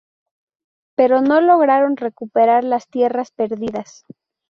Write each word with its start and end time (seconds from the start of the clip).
Pero 0.97 1.21
no 1.21 1.41
lograron 1.41 1.95
recuperar 1.95 2.63
las 2.63 2.87
tierras 2.87 3.29
perdidas. 3.29 4.03